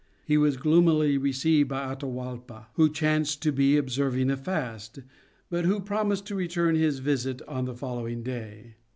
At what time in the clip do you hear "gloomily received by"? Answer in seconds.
0.57-1.93